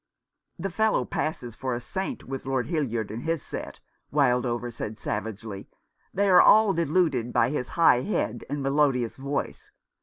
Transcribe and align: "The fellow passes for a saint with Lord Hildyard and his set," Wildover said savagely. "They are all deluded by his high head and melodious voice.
"The 0.57 0.71
fellow 0.71 1.05
passes 1.05 1.53
for 1.53 1.75
a 1.75 1.79
saint 1.79 2.23
with 2.23 2.47
Lord 2.47 2.65
Hildyard 2.65 3.11
and 3.11 3.21
his 3.21 3.43
set," 3.43 3.81
Wildover 4.11 4.73
said 4.73 4.97
savagely. 4.97 5.69
"They 6.11 6.27
are 6.27 6.41
all 6.41 6.73
deluded 6.73 7.31
by 7.31 7.51
his 7.51 7.69
high 7.77 8.01
head 8.01 8.43
and 8.49 8.63
melodious 8.63 9.15
voice. 9.17 9.69